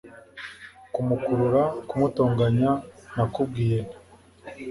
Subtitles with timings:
[0.93, 2.71] Kumukurura kumutonganya
[3.15, 3.97] Nakubwiye nti